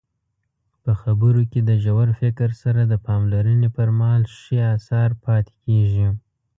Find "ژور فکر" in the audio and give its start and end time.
1.83-2.49